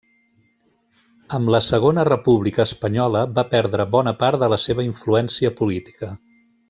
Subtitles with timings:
[1.37, 6.11] Amb la Segona República Espanyola va perdre bona part de la seva influència política.